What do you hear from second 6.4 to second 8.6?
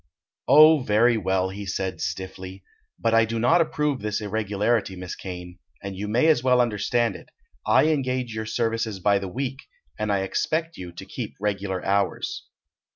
well understand it. I engage your